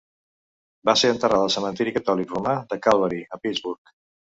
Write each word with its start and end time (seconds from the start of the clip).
Va 0.89 0.95
ser 1.01 1.11
enterrada 1.15 1.45
al 1.49 1.53
cementiri 1.57 1.95
catòlic 1.99 2.35
romà 2.39 2.57
de 2.73 2.81
Calvary, 2.89 3.23
a 3.37 3.43
Pittsburgh. 3.47 3.97